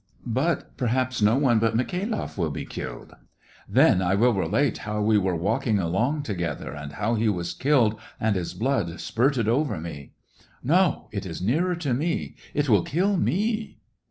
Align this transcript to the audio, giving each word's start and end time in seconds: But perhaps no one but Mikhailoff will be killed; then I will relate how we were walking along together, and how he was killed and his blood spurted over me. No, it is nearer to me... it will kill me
But 0.33 0.77
perhaps 0.77 1.21
no 1.21 1.37
one 1.37 1.59
but 1.59 1.75
Mikhailoff 1.77 2.35
will 2.35 2.49
be 2.49 2.65
killed; 2.65 3.13
then 3.69 4.01
I 4.01 4.15
will 4.15 4.33
relate 4.33 4.79
how 4.79 4.99
we 4.99 5.19
were 5.19 5.35
walking 5.35 5.77
along 5.77 6.23
together, 6.23 6.73
and 6.73 6.93
how 6.93 7.13
he 7.13 7.29
was 7.29 7.53
killed 7.53 7.99
and 8.19 8.35
his 8.35 8.55
blood 8.55 8.99
spurted 8.99 9.47
over 9.47 9.79
me. 9.79 10.13
No, 10.63 11.07
it 11.11 11.23
is 11.27 11.39
nearer 11.39 11.75
to 11.75 11.93
me... 11.93 12.35
it 12.55 12.67
will 12.67 12.81
kill 12.81 13.15
me 13.15 13.77